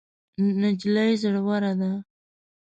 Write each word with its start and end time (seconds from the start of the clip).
نجلۍ 0.61 1.11
زړوره 1.21 1.71
ده. 1.79 1.91